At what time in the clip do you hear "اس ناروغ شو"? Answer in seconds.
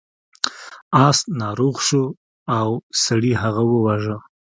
1.05-2.03